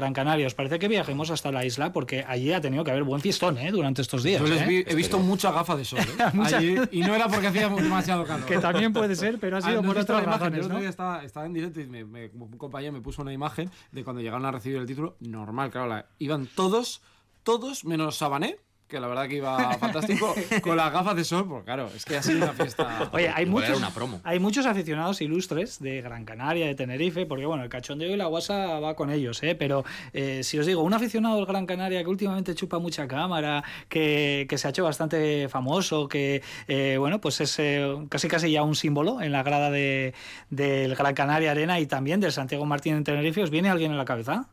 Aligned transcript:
Gran 0.00 0.12
Canaria, 0.12 0.48
¿os 0.48 0.54
parece 0.54 0.80
que 0.80 0.88
viajemos 0.88 1.30
hasta 1.30 1.52
la 1.52 1.64
isla? 1.64 1.92
Porque 1.92 2.24
allí 2.26 2.52
ha 2.52 2.60
tenido 2.60 2.82
que 2.82 2.90
haber 2.90 3.04
buen 3.04 3.20
fiestón 3.20 3.56
¿eh? 3.58 3.70
durante 3.70 4.02
estos 4.02 4.24
días. 4.24 4.42
Yo 4.42 4.48
les 4.48 4.62
¿eh? 4.62 4.84
he 4.88 4.94
visto 4.96 5.20
muchas 5.20 5.54
gafas 5.54 5.78
de 5.78 5.84
sol 5.84 6.00
¿eh? 6.00 6.04
Allí, 6.42 6.76
y 6.90 7.00
no 7.02 7.14
era 7.14 7.28
porque 7.28 7.46
hacía 7.46 7.68
demasiado 7.68 8.24
calor. 8.24 8.44
Que 8.44 8.58
también 8.58 8.92
puede 8.92 9.14
ser, 9.14 9.38
pero 9.38 9.56
ha 9.58 9.60
sido 9.60 9.78
Ah, 9.78 9.82
¿no 9.82 9.88
por 9.88 9.98
otras 9.98 10.24
razones, 10.24 10.58
El 10.58 10.64
otro 10.64 10.74
¿no? 10.74 10.80
día 10.80 10.88
estaba, 10.90 11.22
estaba 11.22 11.46
en 11.46 11.52
directo 11.54 11.80
y 11.80 11.86
me, 11.86 12.04
me- 12.04 12.26
un 12.34 12.58
compañero 12.58 12.92
me 12.92 13.00
puso 13.00 13.22
una 13.22 13.32
imagen 13.32 13.70
de 13.92 14.02
cuando 14.02 14.20
llegaron 14.20 14.44
a 14.44 14.50
recibir 14.50 14.78
el 14.78 14.86
título. 14.86 15.14
Normal, 15.20 15.70
claro, 15.70 15.86
la- 15.86 16.06
iban 16.18 16.48
todos, 16.56 17.00
todos 17.44 17.84
menos 17.84 18.16
Sabané, 18.16 18.56
que 18.88 19.00
la 19.00 19.08
verdad 19.08 19.28
que 19.28 19.36
iba 19.36 19.72
fantástico, 19.78 20.34
con 20.62 20.76
las 20.76 20.92
gafas 20.92 21.16
de 21.16 21.24
sol, 21.24 21.46
porque 21.48 21.64
claro, 21.64 21.90
es 21.94 22.04
que 22.04 22.16
ha 22.16 22.22
sido 22.22 22.44
una 22.44 22.52
fiesta. 22.52 23.10
Oye, 23.12 23.28
hay 23.28 23.44
Igual 23.46 23.64
era 23.64 23.74
muchos, 23.74 23.78
una 23.78 23.90
promo. 23.94 24.20
hay 24.24 24.38
muchos 24.38 24.66
aficionados 24.66 25.20
ilustres 25.20 25.78
de 25.80 26.00
Gran 26.02 26.24
Canaria, 26.24 26.66
de 26.66 26.74
Tenerife, 26.74 27.26
porque 27.26 27.46
bueno, 27.46 27.62
el 27.62 27.68
cachondeo 27.68 28.12
y 28.12 28.16
la 28.16 28.26
guasa 28.26 28.80
va 28.80 28.94
con 28.94 29.10
ellos, 29.10 29.42
¿eh? 29.42 29.54
pero 29.54 29.84
eh, 30.12 30.42
si 30.44 30.58
os 30.58 30.66
digo, 30.66 30.82
un 30.82 30.94
aficionado 30.94 31.36
del 31.36 31.46
Gran 31.46 31.66
Canaria 31.66 32.02
que 32.02 32.08
últimamente 32.10 32.54
chupa 32.54 32.78
mucha 32.78 33.08
cámara, 33.08 33.64
que, 33.88 34.46
que 34.48 34.58
se 34.58 34.66
ha 34.66 34.70
hecho 34.70 34.84
bastante 34.84 35.48
famoso, 35.48 36.08
que 36.08 36.42
eh, 36.68 36.96
bueno, 36.98 37.20
pues 37.20 37.40
es 37.40 37.58
eh, 37.58 37.94
casi 38.08 38.28
casi 38.28 38.50
ya 38.50 38.62
un 38.62 38.74
símbolo 38.74 39.20
en 39.20 39.32
la 39.32 39.42
grada 39.42 39.70
de, 39.70 40.14
del 40.50 40.94
Gran 40.94 41.14
Canaria 41.14 41.50
Arena 41.50 41.80
y 41.80 41.86
también 41.86 42.20
del 42.20 42.32
Santiago 42.32 42.64
Martín 42.66 42.94
en 42.94 43.04
Tenerife, 43.04 43.42
¿os 43.42 43.50
viene 43.50 43.70
alguien 43.70 43.90
en 43.92 43.98
la 43.98 44.04
cabeza? 44.04 44.48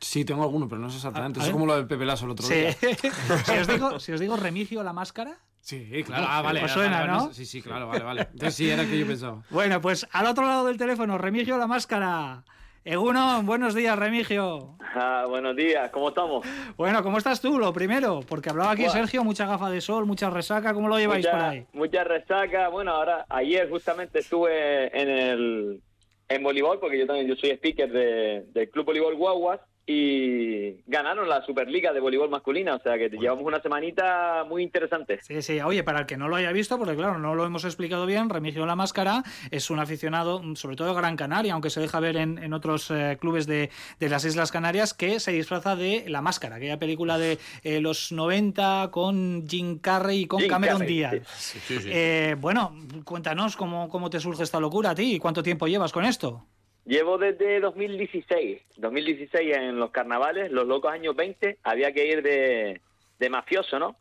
Sí, 0.00 0.24
tengo 0.24 0.42
alguno, 0.44 0.68
pero 0.68 0.80
no 0.80 0.90
sé 0.90 0.96
exactamente. 0.96 1.40
A- 1.40 1.42
a 1.42 1.44
Eso 1.44 1.50
es 1.50 1.52
como 1.54 1.66
lo 1.66 1.76
del 1.76 1.86
Pepe 1.86 2.04
Lasso 2.04 2.24
el 2.24 2.30
otro 2.32 2.46
Sí. 2.46 2.54
día. 2.54 2.72
si, 3.44 3.52
os 3.58 3.66
digo, 3.66 4.00
si 4.00 4.12
os 4.12 4.20
digo 4.20 4.36
Remigio 4.36 4.82
la 4.82 4.92
máscara. 4.92 5.38
Sí, 5.60 6.02
claro. 6.06 6.24
Ah, 6.28 6.40
vale. 6.40 6.60
Vale, 6.60 6.72
suena, 6.72 7.00
vale, 7.00 7.12
¿no? 7.12 7.32
Sí, 7.34 7.44
sí, 7.44 7.60
claro, 7.60 7.88
vale, 7.88 8.04
vale. 8.04 8.20
Entonces 8.32 8.54
sí, 8.54 8.70
era 8.70 8.82
el 8.82 8.90
que 8.90 8.98
yo 8.98 9.06
pensaba. 9.06 9.42
Bueno, 9.50 9.80
pues 9.80 10.06
al 10.12 10.26
otro 10.26 10.46
lado 10.46 10.64
del 10.66 10.78
teléfono, 10.78 11.18
Remigio 11.18 11.58
la 11.58 11.66
máscara. 11.66 12.44
Egunon, 12.84 13.44
buenos 13.44 13.74
días, 13.74 13.98
Remigio. 13.98 14.76
Ah, 14.94 15.26
buenos 15.28 15.54
días, 15.56 15.90
¿cómo 15.90 16.08
estamos? 16.08 16.46
Bueno, 16.78 17.02
¿cómo 17.02 17.18
estás 17.18 17.40
tú? 17.40 17.58
Lo 17.58 17.70
primero, 17.72 18.20
porque 18.26 18.48
hablaba 18.48 18.70
aquí 18.70 18.82
Buah. 18.84 18.92
Sergio, 18.92 19.24
mucha 19.24 19.44
gafa 19.46 19.68
de 19.68 19.82
sol, 19.82 20.06
mucha 20.06 20.30
resaca, 20.30 20.72
¿cómo 20.72 20.88
lo 20.88 20.96
lleváis 20.98 21.26
por 21.26 21.34
Mucha, 21.34 21.48
ahí? 21.50 21.66
mucha 21.74 22.04
resaca. 22.04 22.68
Bueno, 22.68 22.92
ahora, 22.92 23.26
ayer 23.28 23.68
justamente 23.68 24.20
estuve 24.20 24.86
en 24.98 25.08
el 25.10 25.82
en 26.30 26.42
voleibol, 26.42 26.78
porque 26.78 26.98
yo 26.98 27.06
también 27.06 27.26
yo 27.26 27.34
soy 27.36 27.50
speaker 27.50 27.90
de- 27.90 28.44
del 28.52 28.70
Club 28.70 28.86
Voleibol 28.86 29.16
Guaguas, 29.16 29.60
y 29.90 30.82
ganaron 30.86 31.30
la 31.30 31.42
Superliga 31.46 31.94
de 31.94 32.00
voleibol 32.00 32.28
masculina, 32.28 32.74
o 32.74 32.78
sea 32.78 32.98
que 32.98 33.08
llevamos 33.08 33.46
una 33.46 33.62
semanita 33.62 34.44
muy 34.46 34.62
interesante. 34.62 35.18
Sí, 35.22 35.40
sí, 35.40 35.62
oye, 35.62 35.82
para 35.82 36.00
el 36.00 36.06
que 36.06 36.18
no 36.18 36.28
lo 36.28 36.36
haya 36.36 36.52
visto, 36.52 36.76
porque 36.76 36.94
claro, 36.94 37.18
no 37.18 37.34
lo 37.34 37.46
hemos 37.46 37.64
explicado 37.64 38.04
bien, 38.04 38.28
Remigio 38.28 38.66
La 38.66 38.76
Máscara 38.76 39.22
es 39.50 39.70
un 39.70 39.78
aficionado, 39.78 40.42
mm, 40.42 40.56
sobre 40.56 40.76
todo 40.76 40.88
de 40.88 40.94
Gran 40.94 41.16
Canaria, 41.16 41.54
aunque 41.54 41.70
se 41.70 41.80
deja 41.80 42.00
ver 42.00 42.18
en, 42.18 42.36
en 42.36 42.52
otros 42.52 42.90
eh, 42.90 43.16
clubes 43.18 43.46
de, 43.46 43.70
de 43.98 44.08
las 44.10 44.26
Islas 44.26 44.52
Canarias, 44.52 44.92
que 44.92 45.20
se 45.20 45.32
disfraza 45.32 45.74
de 45.74 46.04
La 46.06 46.20
Máscara, 46.20 46.56
aquella 46.56 46.78
película 46.78 47.16
de 47.16 47.38
eh, 47.62 47.80
los 47.80 48.12
90 48.12 48.90
con 48.92 49.46
Jim 49.48 49.78
Carrey 49.78 50.20
y 50.20 50.26
con 50.26 50.40
Jim 50.40 50.50
Cameron 50.50 50.84
Díaz. 50.84 51.14
sí. 51.38 51.58
Sí, 51.60 51.78
sí. 51.78 51.88
Eh, 51.90 52.36
bueno, 52.38 52.76
cuéntanos 53.04 53.56
cómo, 53.56 53.88
cómo 53.88 54.10
te 54.10 54.20
surge 54.20 54.42
esta 54.42 54.60
locura 54.60 54.90
a 54.90 54.94
ti 54.94 55.14
y 55.14 55.18
cuánto 55.18 55.42
tiempo 55.42 55.66
llevas 55.66 55.92
con 55.92 56.04
esto. 56.04 56.44
Llevo 56.88 57.18
desde 57.18 57.60
2016. 57.60 58.62
2016 58.78 59.56
en 59.58 59.78
los 59.78 59.90
carnavales, 59.90 60.50
los 60.50 60.66
locos 60.66 60.90
años 60.90 61.14
20, 61.14 61.58
había 61.62 61.92
que 61.92 62.06
ir 62.06 62.22
de, 62.22 62.80
de 63.18 63.28
mafioso, 63.28 63.78
¿no? 63.78 63.96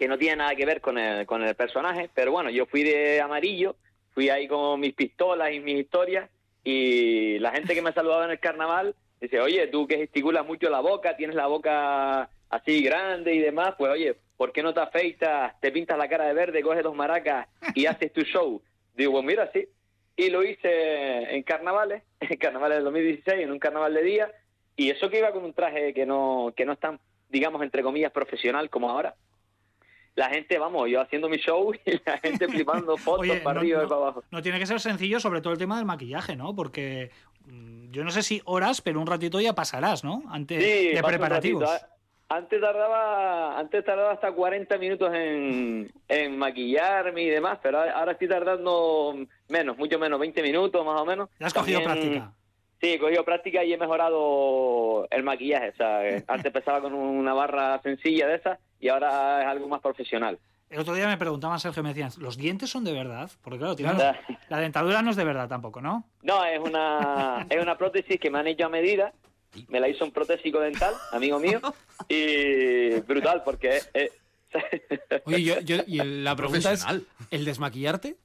Que 0.00 0.08
no 0.08 0.18
tiene 0.18 0.34
nada 0.34 0.56
que 0.56 0.66
ver 0.66 0.80
con 0.80 0.98
el, 0.98 1.26
con 1.26 1.44
el 1.44 1.54
personaje, 1.54 2.10
pero 2.12 2.32
bueno, 2.32 2.50
yo 2.50 2.66
fui 2.66 2.82
de 2.82 3.20
amarillo, 3.20 3.76
fui 4.14 4.30
ahí 4.30 4.48
con 4.48 4.80
mis 4.80 4.94
pistolas 4.94 5.52
y 5.52 5.60
mis 5.60 5.78
historias, 5.78 6.28
y 6.64 7.38
la 7.38 7.52
gente 7.52 7.72
que 7.72 7.82
me 7.82 7.92
saludaba 7.92 8.24
en 8.24 8.32
el 8.32 8.40
carnaval 8.40 8.96
dice, 9.20 9.38
oye, 9.40 9.68
tú 9.68 9.86
que 9.86 9.98
gesticulas 9.98 10.44
mucho 10.44 10.68
la 10.70 10.80
boca, 10.80 11.16
tienes 11.16 11.36
la 11.36 11.46
boca 11.46 12.30
así 12.50 12.82
grande 12.82 13.32
y 13.32 13.38
demás, 13.38 13.76
pues 13.78 13.92
oye, 13.92 14.16
¿por 14.36 14.50
qué 14.50 14.64
no 14.64 14.74
te 14.74 14.80
afeitas, 14.80 15.54
te 15.60 15.70
pintas 15.70 15.96
la 15.96 16.08
cara 16.08 16.26
de 16.26 16.34
verde, 16.34 16.62
coges 16.62 16.82
dos 16.82 16.96
maracas 16.96 17.46
y 17.76 17.86
haces 17.86 18.12
tu 18.12 18.22
show? 18.22 18.60
Digo, 18.96 19.12
pues 19.12 19.24
mira, 19.24 19.48
sí, 19.52 19.68
y 20.18 20.28
lo 20.30 20.42
hice 20.42 21.34
en 21.34 21.42
carnavales, 21.44 22.02
en 22.20 22.36
carnavales 22.36 22.76
del 22.78 22.84
2016, 22.84 23.40
en 23.44 23.52
un 23.52 23.58
carnaval 23.58 23.94
de 23.94 24.02
día, 24.02 24.32
y 24.76 24.90
eso 24.90 25.08
que 25.08 25.18
iba 25.20 25.32
con 25.32 25.44
un 25.44 25.54
traje 25.54 25.94
que 25.94 26.04
no, 26.04 26.52
que 26.54 26.64
no 26.66 26.72
es 26.72 26.78
tan, 26.78 27.00
digamos, 27.30 27.62
entre 27.62 27.82
comillas, 27.82 28.12
profesional 28.12 28.68
como 28.68 28.90
ahora. 28.90 29.14
La 30.14 30.28
gente, 30.30 30.58
vamos, 30.58 30.90
yo 30.90 31.00
haciendo 31.00 31.28
mi 31.28 31.36
show 31.38 31.72
y 31.86 31.92
la 32.04 32.18
gente 32.18 32.48
flipando 32.48 32.96
fotos 32.96 33.20
Oye, 33.20 33.36
para 33.40 33.54
no, 33.54 33.60
arriba 33.60 33.84
y 33.84 33.86
para 33.86 34.00
abajo. 34.00 34.24
no 34.30 34.42
tiene 34.42 34.58
que 34.58 34.66
ser 34.66 34.80
sencillo, 34.80 35.20
sobre 35.20 35.40
todo 35.40 35.52
el 35.52 35.58
tema 35.58 35.76
del 35.76 35.86
maquillaje, 35.86 36.34
¿no? 36.36 36.54
Porque 36.56 37.10
mm, 37.46 37.90
yo 37.92 38.02
no 38.04 38.10
sé 38.10 38.22
si 38.22 38.42
horas, 38.44 38.80
pero 38.80 39.00
un 39.00 39.06
ratito 39.06 39.40
ya 39.40 39.54
pasarás, 39.54 40.02
¿no? 40.04 40.24
Antes 40.28 40.62
Sí, 40.64 40.88
de 40.88 40.94
paso 40.94 41.06
un 41.06 41.10
preparativos. 41.12 41.62
ratito. 41.70 41.86
Antes 42.30 42.60
tardaba, 42.60 43.58
antes 43.58 43.82
tardaba 43.84 44.12
hasta 44.12 44.30
40 44.32 44.76
minutos 44.76 45.10
en, 45.14 45.90
en 46.08 46.38
maquillarme 46.38 47.22
y 47.22 47.28
demás, 47.30 47.58
pero 47.62 47.78
ahora 47.80 48.12
estoy 48.12 48.28
tardando 48.28 49.16
menos, 49.48 49.78
mucho 49.78 49.98
menos, 49.98 50.20
20 50.20 50.42
minutos 50.42 50.84
más 50.84 51.00
o 51.00 51.06
menos. 51.06 51.30
Ya 51.40 51.46
has 51.46 51.54
cogido 51.54 51.82
práctica. 51.82 52.32
Sí, 52.82 52.92
he 52.92 52.98
cogido 52.98 53.24
práctica 53.24 53.64
y 53.64 53.72
he 53.72 53.78
mejorado 53.78 55.08
el 55.10 55.22
maquillaje. 55.22 55.70
O 55.70 55.76
sea, 55.76 56.00
antes 56.28 56.44
empezaba 56.44 56.82
con 56.82 56.92
una 56.92 57.32
barra 57.32 57.80
sencilla 57.82 58.26
de 58.26 58.34
esas 58.34 58.58
y 58.78 58.88
ahora 58.88 59.40
es 59.42 59.46
algo 59.48 59.66
más 59.66 59.80
profesional. 59.80 60.38
El 60.68 60.80
otro 60.80 60.92
día 60.92 61.08
me 61.08 61.16
preguntaban, 61.16 61.58
Sergio, 61.58 61.82
me 61.82 61.88
decían, 61.94 62.10
¿los 62.18 62.36
dientes 62.36 62.68
son 62.68 62.84
de 62.84 62.92
verdad? 62.92 63.30
Porque 63.42 63.58
claro, 63.58 63.74
tienen- 63.74 63.96
la 64.50 64.58
dentadura 64.60 65.00
no 65.00 65.10
es 65.10 65.16
de 65.16 65.24
verdad 65.24 65.48
tampoco, 65.48 65.80
¿no? 65.80 66.04
No, 66.22 66.44
es 66.44 66.58
una, 66.60 67.46
es 67.48 67.62
una 67.62 67.78
prótesis 67.78 68.20
que 68.20 68.30
me 68.30 68.38
han 68.38 68.48
hecho 68.48 68.66
a 68.66 68.68
medida. 68.68 69.14
Me 69.68 69.80
la 69.80 69.88
hizo 69.88 70.04
un 70.04 70.12
protésico 70.12 70.60
dental, 70.60 70.94
amigo 71.12 71.38
mío, 71.38 71.60
y 72.08 72.90
brutal 73.00 73.42
porque 73.44 73.76
es- 73.76 73.90
es- 73.94 74.12
Oye, 75.24 75.42
yo, 75.42 75.60
yo- 75.60 75.82
y 75.86 75.96
la 75.98 76.34
pregunta 76.36 76.72
es. 76.72 76.84
¿el 77.30 77.44
desmaquillarte? 77.44 78.16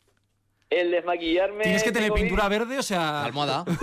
el 0.70 0.90
desmaquillarme... 0.90 1.64
¿Tienes 1.66 1.84
que 1.84 1.92
tener 1.92 2.12
pintura 2.14 2.48
verde? 2.50 2.80
O 2.80 2.84
sea... 2.84 3.24
Almohada. 3.26 3.64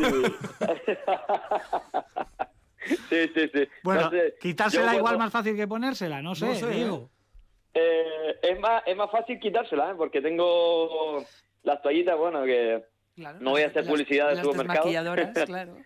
Sí, 3.08 3.28
sí, 3.34 3.48
sí. 3.52 3.68
Bueno, 3.84 4.02
No 4.02 4.10
sé, 4.10 4.34
quitársela 4.40 4.86
igual 4.96 5.00
cuando- 5.02 5.18
más 5.20 5.32
fácil 5.32 5.54
que 5.54 5.68
ponérsela, 5.68 6.22
no 6.22 6.34
sé, 6.34 6.46
No 6.46 6.54
sé, 6.54 6.66
digo. 6.70 7.10
Eh, 7.74 8.38
es, 8.42 8.58
más, 8.58 8.82
es 8.86 8.96
más 8.96 9.10
fácil 9.10 9.38
quitársela, 9.38 9.90
¿eh? 9.90 9.94
porque 9.96 10.20
tengo 10.22 11.22
las 11.62 11.82
toallitas, 11.82 12.16
bueno, 12.16 12.42
que 12.44 12.82
no 13.16 13.50
voy 13.50 13.62
a 13.62 13.66
hacer 13.66 13.84
Las- 13.84 13.90
publicidad 13.90 14.28
de 14.30 14.34
las 14.36 14.44
supermercado. 14.44 14.88
desmaquilladoras, 14.88 15.30
claro. 15.46 15.76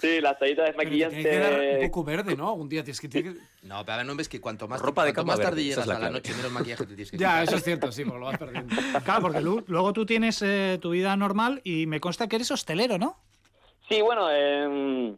Sí, 0.00 0.20
las 0.20 0.36
Pero 0.36 0.54
te 0.54 0.74
tiene 0.74 1.22
que 1.22 1.38
dar 1.38 1.52
un 1.52 1.58
desmaquillantes. 1.60 1.88
poco 1.88 2.04
verde, 2.04 2.36
¿no? 2.36 2.48
Algún 2.50 2.68
día 2.68 2.82
tienes 2.84 3.00
que... 3.00 3.08
tienes 3.08 3.34
que- 3.34 3.40
No, 3.62 3.80
pero 3.84 3.92
ahora 3.92 4.04
no 4.04 4.14
ves 4.16 4.28
que 4.28 4.40
cuanto 4.40 4.68
más, 4.68 4.80
Ropa 4.80 5.04
de 5.04 5.14
cuanto 5.14 5.22
cama 5.30 5.36
más 5.38 5.40
tarde 5.46 5.62
llegas 5.64 5.78
es 5.78 5.86
la 5.86 5.96
a 5.96 5.98
la 6.00 6.10
noche, 6.10 6.34
menos 6.34 6.52
maquillaje 6.52 6.82
te 6.86 6.94
tienes 6.94 7.10
que 7.10 7.16
Ya, 7.18 7.28
quitar. 7.28 7.42
eso 7.44 7.56
es 7.56 7.64
cierto, 7.64 7.92
sí, 7.92 8.04
porque 8.04 8.18
lo 8.20 8.26
vas 8.26 8.38
perdiendo. 8.38 8.74
Claro, 9.04 9.22
porque 9.22 9.40
lu- 9.40 9.64
luego 9.68 9.92
tú 9.92 10.04
tienes 10.04 10.42
eh, 10.42 10.78
tu 10.82 10.90
vida 10.90 11.16
normal 11.16 11.60
y 11.64 11.86
me 11.86 12.00
consta 12.00 12.28
que 12.28 12.36
eres 12.36 12.50
hostelero, 12.50 12.98
¿no? 12.98 13.16
Sí, 13.88 14.00
bueno, 14.02 14.30
em, 14.30 15.16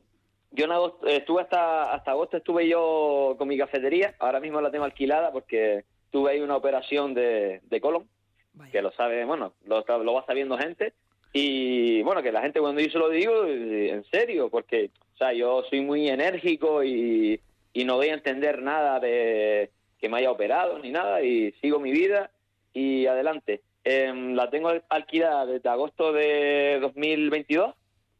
yo 0.53 0.65
en 0.67 0.71
agosto- 0.73 1.07
estuve 1.07 1.43
hasta, 1.43 1.93
hasta 1.93 2.11
agosto, 2.13 2.37
estuve 2.37 2.69
yo 2.69 3.35
con 3.39 3.49
mi 3.49 3.59
cafetería, 3.59 4.15
ahora 4.21 4.39
mismo 4.41 4.61
la 4.61 4.71
tengo 4.71 4.85
alquilada 4.85 5.33
porque 5.33 5.85
tuve 6.11 6.31
ahí 6.33 6.41
una 6.41 6.57
operación 6.57 7.15
de, 7.15 7.61
de 7.65 7.81
colon, 7.81 8.07
Vaya. 8.53 8.71
que 8.71 8.83
lo 8.83 8.93
sabe, 8.93 9.25
bueno, 9.25 9.53
lo, 9.67 9.85
lo 10.05 10.15
va 10.15 10.25
sabiendo 10.27 10.57
gente, 10.57 10.93
y 11.35 12.03
bueno, 12.03 12.23
que 12.23 12.33
la 12.33 12.41
gente 12.41 12.61
cuando 12.61 12.81
yo 12.81 12.91
se 12.91 12.99
lo 12.99 13.11
digo, 13.11 13.45
eh, 13.45 13.91
en 13.91 14.05
serio, 14.05 14.49
porque, 14.49 14.91
o 15.15 15.19
sea, 15.19 15.35
yo 15.35 15.63
soy 15.69 15.83
muy 15.83 16.09
enérgico 16.09 16.83
y, 16.83 17.39
no 17.85 17.97
voy 17.97 18.09
a 18.09 18.15
entender 18.15 18.63
nada 18.63 19.01
de 19.01 19.71
que 19.99 20.09
me 20.09 20.19
haya 20.19 20.31
operado 20.31 20.79
ni 20.79 20.91
nada, 20.91 21.21
y 21.23 21.53
sigo 21.61 21.79
mi 21.79 21.93
vida 21.93 22.31
y 22.73 23.05
adelante. 23.07 23.61
Em, 23.83 24.35
la 24.35 24.49
tengo 24.49 24.73
alquilada 24.89 25.45
desde 25.45 25.69
agosto 25.69 26.13
de 26.13 26.79
2022 26.81 27.75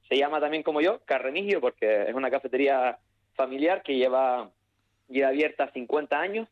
se 0.09 0.19
llama 0.19 0.41
también 0.41 0.63
como 0.63 0.81
yo, 0.81 1.01
Carremigio, 1.05 1.61
porque 1.61 2.03
es 2.09 2.15
una 2.15 2.31
cafetería 2.31 2.99
familiar 3.35 3.83
que 3.83 3.97
lleva, 3.97 4.51
lleva 5.09 5.29
abierta 5.29 5.71
50 5.73 6.21
años. 6.21 6.49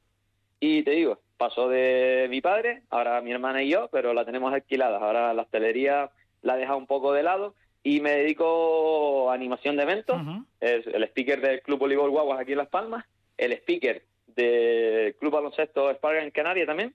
Y 0.59 0.83
te 0.85 0.93
digo, 0.93 1.19
pasó 1.37 1.69
de 1.69 2.29
mi 2.31 2.41
padre, 2.41 2.83
ahora 2.91 3.21
mi 3.21 3.33
hermana 3.33 3.63
y 3.63 3.71
yo, 3.71 3.89
pero 3.93 4.15
la 4.15 4.25
tenemos 4.25 4.53
alquilada. 4.53 4.99
Ahora 4.99 5.35
la 5.35 5.43
hostelería 5.43 6.11
la 6.43 6.57
he 6.57 6.59
dejado 6.61 6.79
un 6.79 6.87
poco 6.87 7.13
de 7.13 7.23
lado 7.23 7.55
y 7.83 8.01
me 8.01 8.13
dedico 8.13 9.31
a 9.31 9.35
animación 9.35 9.77
de 9.77 9.83
eventos. 9.85 10.21
Ujú. 10.21 10.45
Es 10.61 10.87
el 10.87 11.03
speaker 11.05 11.41
del 11.41 11.63
Club 11.63 11.79
Voleibol 11.81 12.11
Guaguas 12.11 12.41
aquí 12.41 12.53
en 12.53 12.59
Las 12.59 12.69
Palmas, 12.69 13.05
el 13.39 13.53
speaker 13.55 14.05
del 14.29 15.15
Club 15.17 15.33
Baloncesto 15.33 15.91
Esparga 15.91 16.23
en 16.23 16.31
Canarias 16.31 16.67
también. 16.67 16.95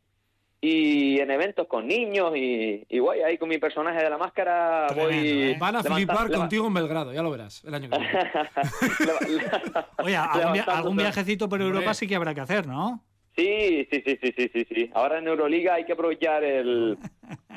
Y 0.60 1.20
en 1.20 1.30
eventos 1.30 1.68
con 1.68 1.86
niños 1.88 2.36
y, 2.36 2.84
y 2.90 2.98
guay, 2.98 3.22
ahí 3.22 3.38
con 3.38 3.48
mi 3.48 3.60
personaje 3.60 4.02
de 4.04 4.10
la 4.10 4.18
máscara 4.18 4.88
voy... 4.96 5.06
Tremendo, 5.06 5.46
¿eh? 5.52 5.58
Van 5.60 5.76
a 5.76 5.84
flipar 5.84 6.32
contigo 6.32 6.66
en 6.66 6.74
Belgrado, 6.74 7.14
ya 7.14 7.22
lo 7.22 7.30
verás, 7.30 7.64
el 7.64 7.76
año 7.76 7.90
que 7.92 7.98
viene. 8.00 8.20
Oye, 10.04 10.16
algún, 10.16 10.54
via- 10.54 10.64
algún 10.64 10.98
viajecito 10.98 11.48
por 11.48 11.62
Hombre. 11.62 11.76
Europa 11.76 11.94
sí 11.94 12.08
que 12.08 12.16
habrá 12.16 12.34
que 12.34 12.42
hacer, 12.42 12.66
¿no? 12.66 13.04
Sí, 13.36 13.88
sí, 13.92 14.02
sí, 14.04 14.18
sí, 14.20 14.34
sí, 14.36 14.50
sí, 14.52 14.68
sí. 14.74 14.92
Ahora 14.96 15.20
en 15.20 15.28
Euroliga 15.28 15.76
hay 15.76 15.86
que 15.86 15.94
aprovechar 15.94 16.44
el, 16.44 16.98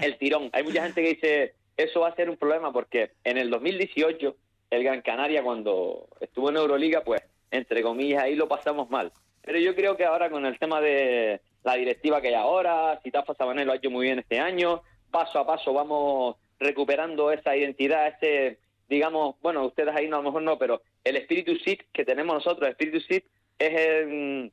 el 0.02 0.18
tirón. 0.18 0.50
Hay 0.52 0.62
mucha 0.62 0.82
gente 0.82 1.02
que 1.02 1.08
dice, 1.08 1.54
eso 1.82 2.00
va 2.00 2.08
a 2.08 2.14
ser 2.14 2.30
un 2.30 2.36
problema 2.36 2.72
porque 2.72 3.12
en 3.24 3.38
el 3.38 3.50
2018 3.50 4.36
el 4.70 4.84
Gran 4.84 5.02
Canaria 5.02 5.42
cuando 5.42 6.08
estuvo 6.20 6.50
en 6.50 6.56
Euroliga, 6.56 7.02
pues, 7.02 7.22
entre 7.50 7.82
comillas, 7.82 8.22
ahí 8.22 8.36
lo 8.36 8.48
pasamos 8.48 8.88
mal. 8.90 9.12
Pero 9.42 9.58
yo 9.58 9.74
creo 9.74 9.96
que 9.96 10.04
ahora 10.04 10.30
con 10.30 10.46
el 10.46 10.58
tema 10.58 10.80
de 10.80 11.40
la 11.64 11.74
directiva 11.74 12.20
que 12.20 12.28
hay 12.28 12.34
ahora, 12.34 13.00
Citafa 13.02 13.34
Sabané 13.34 13.64
lo 13.64 13.72
ha 13.72 13.76
hecho 13.76 13.90
muy 13.90 14.06
bien 14.06 14.18
este 14.20 14.38
año, 14.38 14.82
paso 15.10 15.38
a 15.38 15.46
paso 15.46 15.72
vamos 15.72 16.36
recuperando 16.58 17.32
esa 17.32 17.56
identidad, 17.56 18.08
ese, 18.08 18.58
digamos, 18.88 19.36
bueno, 19.40 19.64
ustedes 19.66 19.94
ahí 19.94 20.08
no, 20.08 20.16
a 20.16 20.18
lo 20.20 20.26
mejor 20.26 20.42
no, 20.42 20.58
pero 20.58 20.82
el 21.02 21.16
espíritu 21.16 21.56
SIT 21.56 21.82
que 21.92 22.04
tenemos 22.04 22.34
nosotros, 22.34 22.62
el 22.66 22.72
espíritu 22.72 23.00
SIT 23.00 23.24
es 23.58 23.80
el, 23.80 24.52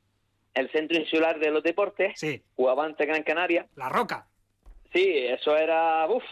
el 0.54 0.72
Centro 0.72 0.98
Insular 0.98 1.40
de 1.40 1.52
los 1.52 1.64
Deportes, 1.64 2.14
Sí, 2.16 2.42
jugaba 2.56 2.86
ante 2.86 3.06
Gran 3.06 3.24
Canaria, 3.24 3.68
La 3.76 3.90
Roca. 3.90 4.28
Sí, 4.94 5.06
eso 5.16 5.56
era, 5.56 6.08
uff, 6.10 6.24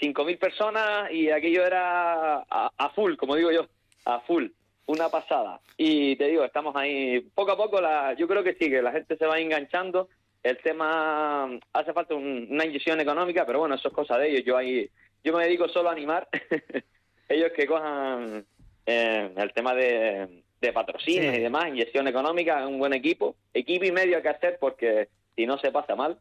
5.000 0.00 0.38
personas 0.38 1.10
y 1.12 1.30
aquello 1.30 1.64
era 1.64 2.36
a, 2.50 2.70
a 2.76 2.90
full, 2.90 3.16
como 3.16 3.36
digo 3.36 3.50
yo, 3.52 3.66
a 4.04 4.20
full, 4.20 4.46
una 4.86 5.08
pasada. 5.08 5.60
Y 5.76 6.16
te 6.16 6.28
digo, 6.28 6.44
estamos 6.44 6.74
ahí, 6.76 7.20
poco 7.34 7.52
a 7.52 7.56
poco, 7.56 7.80
la, 7.80 8.14
yo 8.14 8.26
creo 8.28 8.42
que 8.42 8.54
sí, 8.54 8.68
que 8.70 8.82
la 8.82 8.92
gente 8.92 9.16
se 9.16 9.26
va 9.26 9.38
enganchando. 9.38 10.08
El 10.42 10.58
tema, 10.58 11.48
hace 11.72 11.92
falta 11.92 12.14
un- 12.14 12.46
una 12.50 12.64
inyección 12.64 13.00
económica, 13.00 13.44
pero 13.44 13.58
bueno, 13.60 13.74
eso 13.74 13.88
es 13.88 13.94
cosa 13.94 14.16
de 14.18 14.30
ellos. 14.30 14.44
Yo 14.44 14.56
ahí, 14.56 14.88
yo 15.24 15.32
me 15.36 15.44
dedico 15.44 15.68
solo 15.68 15.88
a 15.88 15.92
animar. 15.92 16.28
ellos 17.28 17.50
que 17.56 17.66
cojan 17.66 18.44
eh, 18.86 19.30
el 19.36 19.52
tema 19.52 19.74
de, 19.74 20.42
de 20.60 20.72
Sí. 20.98 21.16
y 21.18 21.40
demás, 21.40 21.68
inyección 21.68 22.06
económica, 22.08 22.66
un 22.66 22.78
buen 22.78 22.92
equipo, 22.92 23.34
equipo 23.52 23.84
y 23.84 23.92
medio 23.92 24.22
que 24.22 24.28
hacer 24.28 24.58
porque 24.60 25.08
si 25.34 25.46
no 25.46 25.58
se 25.58 25.72
pasa 25.72 25.96
mal. 25.96 26.18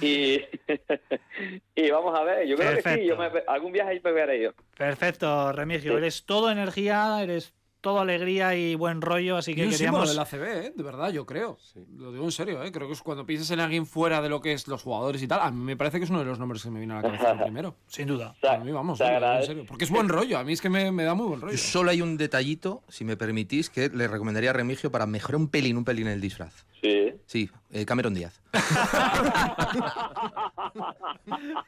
Y, 0.00 0.40
y 1.74 1.90
vamos 1.90 2.18
a 2.18 2.22
ver, 2.24 2.46
yo 2.46 2.56
creo 2.56 2.76
que 2.76 2.82
sí, 2.96 3.06
yo 3.06 3.16
me- 3.16 3.30
algún 3.46 3.72
viaje 3.72 3.90
ahí 3.90 4.00
pegaré 4.00 4.42
yo. 4.42 4.50
Perfecto, 4.76 5.52
Remigio. 5.52 5.92
Sí. 5.92 5.98
Eres 5.98 6.24
todo 6.24 6.50
energía, 6.50 7.20
eres 7.22 7.54
todo 7.80 7.98
alegría 7.98 8.54
y 8.54 8.76
buen 8.76 9.00
rollo, 9.02 9.36
así 9.36 9.50
Y 9.50 9.54
que 9.56 9.64
un 9.64 9.70
queríamos... 9.70 10.08
del 10.08 10.18
ACB, 10.20 10.42
¿eh? 10.66 10.72
de 10.76 10.82
verdad, 10.84 11.10
yo 11.10 11.26
creo. 11.26 11.58
Lo 11.96 12.12
digo 12.12 12.24
en 12.24 12.30
serio, 12.30 12.62
¿eh? 12.62 12.70
creo 12.70 12.86
que 12.86 12.92
es 12.92 13.02
cuando 13.02 13.26
piensas 13.26 13.50
en 13.50 13.58
alguien 13.58 13.86
fuera 13.86 14.22
de 14.22 14.28
lo 14.28 14.40
que 14.40 14.52
es 14.52 14.68
los 14.68 14.84
jugadores 14.84 15.20
y 15.20 15.26
tal, 15.26 15.40
a 15.40 15.50
mí 15.50 15.64
me 15.64 15.76
parece 15.76 15.98
que 15.98 16.04
es 16.04 16.10
uno 16.10 16.20
de 16.20 16.26
los 16.26 16.38
nombres 16.38 16.62
que 16.62 16.70
me 16.70 16.78
viene 16.78 16.94
a 16.94 16.96
la 16.98 17.02
cabeza 17.02 17.36
primero. 17.42 17.74
Sin 17.88 18.06
duda. 18.06 18.36
A 18.48 18.58
mí 18.58 18.70
vamos, 18.70 19.00
¿eh? 19.00 19.06
En 19.16 19.42
serio. 19.44 19.64
Porque 19.66 19.82
es 19.84 19.90
buen 19.90 20.08
rollo, 20.08 20.38
a 20.38 20.44
mí 20.44 20.52
es 20.52 20.60
que 20.60 20.70
me, 20.70 20.92
me 20.92 21.02
da 21.02 21.14
muy 21.14 21.26
buen 21.26 21.40
rollo. 21.40 21.58
Solo 21.58 21.90
hay 21.90 22.02
un 22.02 22.16
detallito, 22.16 22.84
si 22.88 23.04
me 23.04 23.16
permitís, 23.16 23.68
que 23.68 23.88
le 23.88 24.06
recomendaría 24.06 24.50
a 24.50 24.52
Remigio 24.52 24.92
para 24.92 25.06
mejorar 25.06 25.40
un 25.40 25.48
pelín, 25.48 25.76
un 25.76 25.84
pelín 25.84 26.06
el 26.06 26.20
disfraz. 26.20 26.64
Sí. 26.80 27.01
Sí, 27.32 27.48
eh, 27.72 27.86
Cameron 27.86 28.12
Díaz. 28.12 28.42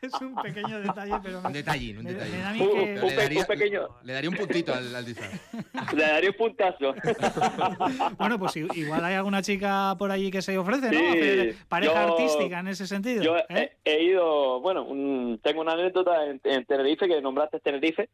es 0.03 0.13
un 0.21 0.35
pequeño 0.35 0.79
detalle, 0.83 1.15
pero... 1.23 1.41
me- 1.41 1.47
Un 1.47 1.53
detallín, 1.55 1.99
un 2.01 2.05
mí 2.05 2.61
Un- 2.61 3.47
pequeño- 3.47 3.89
le 4.03 4.13
daría 4.13 4.29
un 4.29 4.37
puntito 4.37 4.75
al, 4.75 4.95
al 4.95 5.07
disfraz. 5.07 5.33
Le 5.97 6.03
daría 6.03 6.29
un 6.29 6.37
puntazo. 6.37 6.95
Bueno, 8.19 8.39
pues 8.39 8.55
i- 8.59 8.69
igual 8.75 9.03
hay 9.07 9.15
alguna 9.15 9.41
chica 9.41 9.97
por 9.99 10.11
allí 10.11 10.31
que 10.31 10.43
se 10.43 10.59
ofrece, 10.59 10.91
¿no? 10.91 11.13
Sí, 11.13 11.57
pareja 11.67 11.95
yo- 12.09 12.13
artística 12.13 12.59
en 12.61 12.69
ese 12.69 12.87
sentido. 12.87 13.23
Yo 13.23 13.39
¿eh? 13.39 13.73
he, 13.87 13.91
he 13.91 14.03
ido, 14.05 14.61
bueno, 14.61 14.83
un- 14.85 15.41
tengo 15.43 15.63
una 15.63 15.73
anécdota 15.73 16.27
en, 16.27 16.43
en 16.45 16.67
Tenerife, 16.67 17.09
que 17.09 17.23
nombraste 17.23 17.59
Tenerife. 17.61 18.11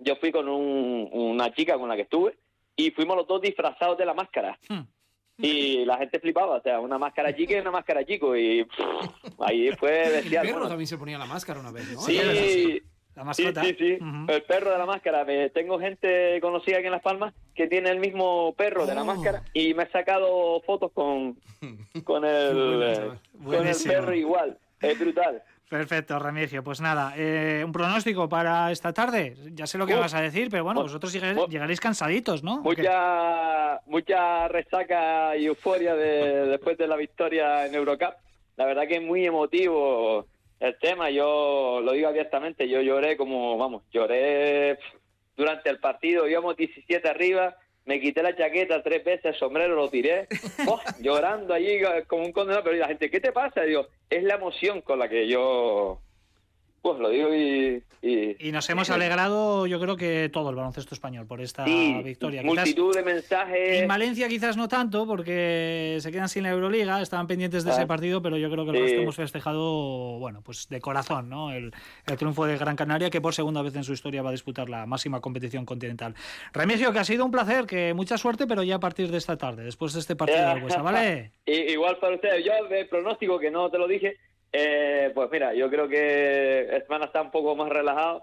Yo 0.00 0.16
fui 0.16 0.32
con 0.32 0.48
un- 0.48 1.08
una 1.12 1.54
chica 1.54 1.78
con 1.78 1.88
la 1.88 1.94
que 1.94 2.02
estuve 2.02 2.36
y 2.74 2.90
fuimos 2.90 3.16
los 3.16 3.28
dos 3.28 3.40
disfrazados 3.40 3.96
de 3.96 4.06
la 4.06 4.14
máscara. 4.14 4.58
Hmm. 4.68 4.80
Y 5.42 5.84
la 5.84 5.96
gente 5.98 6.18
flipaba, 6.20 6.56
o 6.56 6.62
sea, 6.62 6.80
una 6.80 6.98
máscara 6.98 7.34
chica 7.34 7.54
y 7.56 7.60
una 7.60 7.70
máscara 7.70 8.04
chico. 8.04 8.36
Y 8.36 8.64
pff, 8.64 9.40
ahí 9.40 9.70
fue 9.78 10.04
El 10.04 10.12
bestial. 10.12 10.42
perro 10.46 10.54
bueno. 10.58 10.68
también 10.68 10.86
se 10.86 10.98
ponía 10.98 11.18
la 11.18 11.26
máscara 11.26 11.60
una 11.60 11.70
vez, 11.72 11.90
¿no? 11.92 12.00
Sí, 12.00 12.14
La 12.16 12.32
sí, 12.34 12.82
mascota. 13.24 13.64
sí, 13.64 13.76
sí. 13.78 13.98
Ujú. 14.00 14.32
El 14.32 14.42
perro 14.42 14.70
de 14.70 14.78
la 14.78 14.86
máscara. 14.86 15.24
Me- 15.24 15.50
tengo 15.50 15.78
gente 15.78 16.40
conocida 16.40 16.76
aquí 16.78 16.86
en 16.86 16.92
Las 16.92 17.02
Palmas 17.02 17.34
que 17.54 17.66
tiene 17.66 17.90
el 17.90 17.98
mismo 18.00 18.54
perro 18.54 18.86
de 18.86 18.94
la 18.94 19.02
Oh. 19.02 19.06
máscara 19.06 19.42
y 19.52 19.74
me 19.74 19.82
he 19.84 19.90
sacado 19.90 20.60
fotos 20.62 20.92
con, 20.92 21.36
con 22.04 22.24
el, 22.24 22.82
eh, 22.82 23.10
con 23.44 23.66
el 23.66 23.76
perro 23.86 24.14
igual. 24.14 24.58
Es 24.80 24.98
brutal. 24.98 25.42
Perfecto, 25.70 26.18
Remigio. 26.18 26.64
Pues 26.64 26.80
nada, 26.80 27.14
eh, 27.16 27.62
un 27.64 27.70
pronóstico 27.70 28.28
para 28.28 28.72
esta 28.72 28.92
tarde. 28.92 29.36
Ya 29.54 29.68
sé 29.68 29.78
lo 29.78 29.86
que 29.86 29.94
vas 29.94 30.12
a 30.14 30.20
decir, 30.20 30.48
pero 30.50 30.64
bueno, 30.64 30.82
vosotros 30.82 31.12
llegaréis, 31.12 31.78
cansaditos, 31.78 32.42
¿no? 32.42 32.60
Mucha, 32.60 33.80
mucha 33.86 34.48
resaca 34.48 35.36
y 35.36 35.46
euforia 35.46 35.94
de, 35.94 36.46
después 36.50 36.76
de 36.76 36.88
la 36.88 36.96
victoria 36.96 37.66
en 37.66 37.76
Eurocup. 37.76 38.14
La 38.56 38.64
verdad 38.64 38.88
que 38.88 38.96
es 38.96 39.02
muy 39.02 39.24
emotivo 39.24 40.26
el 40.58 40.76
tema. 40.80 41.08
Yo 41.08 41.80
lo 41.80 41.92
digo 41.92 42.08
abiertamente, 42.08 42.68
yo 42.68 42.80
lloré 42.80 43.16
como, 43.16 43.56
vamos, 43.56 43.84
lloré 43.92 44.76
durante 45.36 45.70
el 45.70 45.78
partido. 45.78 46.26
Íbamos 46.26 46.56
17 46.56 47.08
arriba, 47.08 47.54
me 47.90 48.00
quité 48.00 48.22
la 48.22 48.36
chaqueta 48.36 48.84
tres 48.84 49.02
veces, 49.02 49.24
el 49.24 49.34
sombrero 49.34 49.74
lo 49.74 49.90
tiré, 49.90 50.28
¡buah! 50.64 50.80
llorando 51.00 51.52
allí 51.52 51.80
como 52.06 52.24
un 52.24 52.30
condenado. 52.30 52.62
Pero 52.62 52.76
la 52.76 52.86
gente, 52.86 53.10
¿qué 53.10 53.18
te 53.18 53.32
pasa? 53.32 53.62
Digo, 53.62 53.88
es 54.08 54.22
la 54.22 54.36
emoción 54.36 54.80
con 54.80 55.00
la 55.00 55.08
que 55.08 55.26
yo, 55.26 56.00
pues 56.82 56.98
lo 56.98 57.08
digo 57.10 57.34
y... 57.34 57.82
y- 58.02 58.48
Y 58.48 58.52
nos 58.52 58.68
hemos 58.70 58.88
alegrado, 58.90 59.66
yo 59.66 59.78
creo 59.80 59.96
que 59.96 60.30
todo 60.32 60.50
el 60.50 60.56
baloncesto 60.56 60.94
español 60.94 61.26
por 61.26 61.40
esta 61.40 61.64
Sí, 61.64 62.00
victoria. 62.02 62.40
Quizás 62.42 62.54
multitud 62.54 62.94
de 62.94 63.02
mensajes. 63.02 63.80
en 63.82 63.88
Valencia 63.88 64.28
quizás 64.28 64.56
no 64.56 64.66
tanto, 64.68 65.06
porque 65.06 65.98
se 66.00 66.10
quedan 66.10 66.28
sin 66.28 66.42
la 66.44 66.50
Euroliga, 66.50 67.00
estaban 67.02 67.26
pendientes 67.26 67.64
de 67.64 67.70
Ah. 67.70 67.74
ese 67.74 67.86
partido, 67.86 68.22
pero 68.22 68.36
yo 68.38 68.50
creo 68.50 68.64
que 68.64 68.70
el 68.70 68.76
Sí. 68.76 68.82
resto 68.82 69.02
hemos 69.02 69.16
festejado, 69.16 70.18
bueno, 70.18 70.40
pues 70.42 70.68
de 70.68 70.80
corazón, 70.80 71.28
¿no? 71.28 71.52
El, 71.52 71.72
el 72.06 72.16
triunfo 72.16 72.46
de 72.46 72.56
Gran 72.56 72.76
Canaria, 72.76 73.10
que 73.10 73.20
por 73.20 73.34
segunda 73.34 73.62
vez 73.62 73.76
en 73.76 73.84
su 73.84 73.92
historia 73.92 74.22
va 74.22 74.30
a 74.30 74.32
disputar 74.32 74.68
la 74.70 74.86
máxima 74.86 75.20
competición 75.20 75.66
continental. 75.66 76.14
Remigio, 76.52 76.92
que 76.92 76.98
ha 77.00 77.04
sido 77.04 77.24
un 77.24 77.30
placer, 77.30 77.66
que 77.66 77.92
mucha 77.94 78.16
suerte, 78.16 78.46
pero 78.46 78.62
ya 78.62 78.76
a 78.76 78.80
partir 78.80 79.10
de 79.10 79.18
esta 79.18 79.36
tarde, 79.36 79.64
después 79.64 79.92
de 79.92 80.00
este 80.00 80.16
partido 80.16 80.48
del 80.48 80.62
Huesa, 80.64 80.82
¿vale? 80.82 81.32
Igual 81.46 81.98
para 81.98 82.14
ustedes, 82.14 82.44
yo 82.44 82.52
de 82.68 82.84
pronóstico 82.86 83.38
que 83.38 83.50
no 83.50 83.70
te 83.70 83.78
lo 83.78 83.86
dije, 83.86 84.16
eh, 84.52 85.10
pues 85.14 85.28
mira, 85.30 85.54
yo 85.54 85.68
creo 85.70 85.88
que 85.88 86.82
van 86.88 87.02
a 87.02 87.06
estar 87.06 87.22
un 87.22 87.30
poco 87.30 87.54
más 87.56 87.68
relajados 87.68 88.22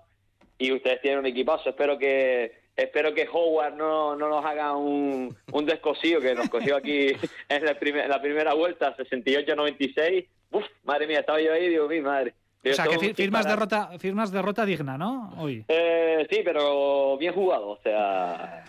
y 0.58 0.72
ustedes 0.74 1.02
tienen 1.02 1.20
un 1.20 1.26
equipazo. 1.28 1.70
Espero 1.70 1.98
que 1.98 2.66
espero 2.76 3.14
que 3.14 3.28
Howard 3.32 3.76
no, 3.76 4.16
no 4.16 4.30
nos 4.30 4.46
haga 4.46 4.76
un, 4.76 5.36
un 5.52 5.66
descosido 5.66 6.22
que 6.22 6.36
nos 6.36 6.48
cogió 6.50 6.76
aquí 6.78 7.08
en 7.50 7.66
la, 7.66 7.74
primer- 7.80 8.04
en 8.06 8.10
la 8.10 8.22
primera 8.22 8.54
vuelta, 8.54 8.96
68-96. 8.98 10.28
Uf, 10.52 10.66
madre 10.84 11.08
mía, 11.08 11.20
estaba 11.22 11.42
yo 11.42 11.54
ahí 11.54 11.66
y 11.66 11.70
digo, 11.70 11.88
mi 11.88 12.02
madre. 12.02 12.34
O 12.70 12.74
sea, 12.74 12.86
que 12.88 13.14
firmas 13.14 13.48
derrota, 13.48 13.92
firmas 14.00 14.32
derrota 14.32 14.66
digna, 14.66 14.98
¿no? 14.98 15.34
Hoy. 15.38 15.64
Eh, 15.68 16.28
sí, 16.30 16.42
pero 16.44 17.18
bien 17.18 17.34
jugado, 17.34 17.70
o 17.70 17.80
sea... 17.82 18.64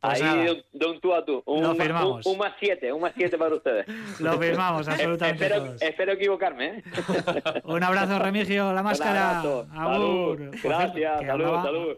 Pues 0.00 0.22
ahí 0.22 0.44
de, 0.44 0.50
un- 0.52 0.86
un 0.92 1.00
tú 1.00 1.14
a 1.14 1.24
tú. 1.24 1.42
Un, 1.46 1.62
Lo 1.62 1.74
ma- 1.74 1.82
firmamos. 1.82 2.26
Un, 2.26 2.32
un 2.32 2.38
más 2.38 2.52
siete, 2.60 2.92
un 2.92 3.00
más 3.00 3.12
siete 3.16 3.36
para 3.38 3.54
ustedes. 3.54 3.86
Lo 4.20 4.38
firmamos, 4.38 4.86
absolutamente 4.88 5.44
espero, 5.46 5.64
todos. 5.64 5.82
espero 5.82 6.12
equivocarme, 6.12 6.66
¿eh? 6.66 6.82
Un 7.64 7.82
abrazo, 7.82 8.18
Remigio, 8.18 8.72
la 8.72 8.82
máscara. 8.82 9.40
abrazo. 9.40 9.66
Abur. 9.72 9.92
Salud. 9.96 10.36
Por 10.38 10.50
cierto, 10.60 10.68
Gracias, 10.68 11.16
salud, 11.20 11.30
hablaba- 11.30 11.62
salud. 11.62 11.94